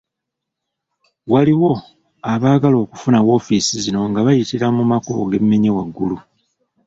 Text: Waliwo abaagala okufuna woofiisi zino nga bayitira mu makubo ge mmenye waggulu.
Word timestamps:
Waliwo 1.31 1.71
abaagala 2.33 2.77
okufuna 2.83 3.19
woofiisi 3.25 3.75
zino 3.83 3.99
nga 4.09 4.21
bayitira 4.25 4.67
mu 4.77 4.83
makubo 4.91 5.21
ge 5.31 5.39
mmenye 5.43 5.69
waggulu. 5.77 6.17